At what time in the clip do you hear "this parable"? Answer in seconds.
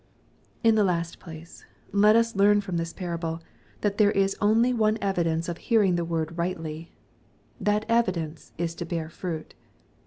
2.77-3.39